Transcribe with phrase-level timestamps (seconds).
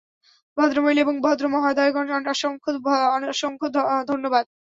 [0.57, 2.07] ভদ্রমহিলা এবং ভদ্রমহোদয়গণ,
[3.29, 3.65] অসংখ্য
[4.07, 4.45] ধন্যবাদ।